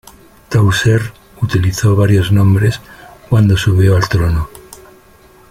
[0.49, 1.13] Tausert
[1.43, 2.81] utilizó varios nombres
[3.29, 4.49] cuando subió al trono.